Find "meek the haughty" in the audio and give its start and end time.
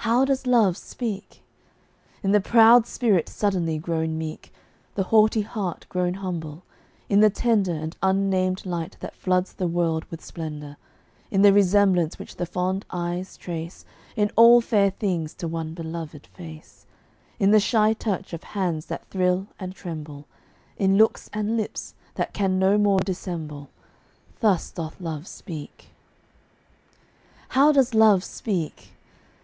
4.16-5.40